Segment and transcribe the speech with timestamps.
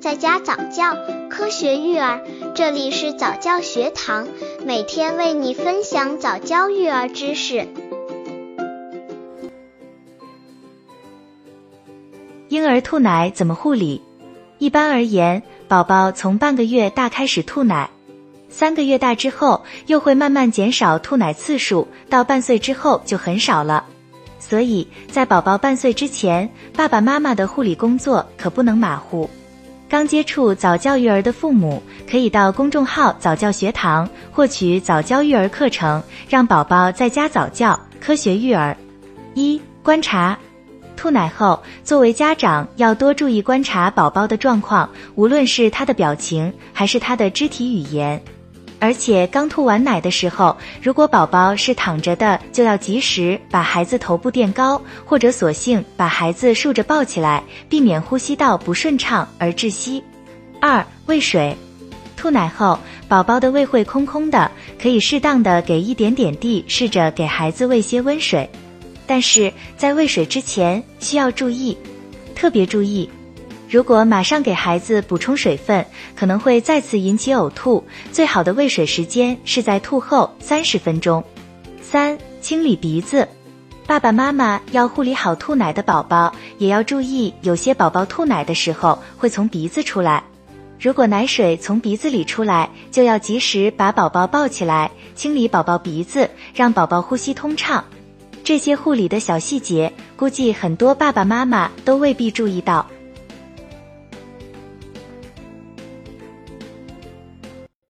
[0.00, 0.96] 在家早教，
[1.28, 2.22] 科学育儿，
[2.54, 4.28] 这里是早教学堂，
[4.64, 7.66] 每天为你分享早教育儿知识。
[12.48, 14.00] 婴儿吐奶怎么护理？
[14.58, 17.90] 一般而言，宝宝从半个月大开始吐奶，
[18.48, 23.84] 三个月大之后又会慢慢减少吐奶次数，到半岁之后就很少了。
[24.38, 29.28] 所以在宝宝半岁之前，爸爸妈妈的护理工作可不能马虎。
[29.88, 38.76] 刚接触早教育儿的父母，可以到公众号早教学堂获取早教育儿课程，让宝宝在家早教，科学育儿。
[39.32, 40.38] 一、观察
[40.94, 48.20] 吐奶后，作为家长要多注意观察宝宝的状况，无论是他的表情还是他的肢体语言。
[48.80, 60.02] 而且刚吐完奶的时候，如果宝宝是躺着的，就要及时把孩子头部垫高，或者索性把孩子竖着抱起来，避免呼吸道不顺畅而窒息。
[60.60, 61.56] 二、喂水，
[62.16, 68.48] 吐奶后宝宝的胃会空空的，可以适当的给一点点地，试着给孩子喂些温水。
[69.06, 71.76] 但是在喂水之前需要注意，
[72.34, 73.08] 特别注意。
[73.68, 75.84] 如果马上给孩子补充水分，
[76.16, 77.84] 可能会再次引起呕吐。
[78.10, 81.22] 最好的喂水时间是在吐后三十分钟。
[81.82, 83.28] 三、清理鼻子，
[83.86, 90.24] 爸爸妈妈要护理好吐奶的宝宝，也要注意，有些宝宝吐奶的时候会从鼻子出来。
[90.80, 97.84] 如果奶水从鼻子里出来，就要及时把宝宝抱起来，清理宝宝鼻子，让宝宝呼吸通畅。
[98.42, 102.86] 这些护理的小细节，估计很多爸爸妈妈都未必注意到。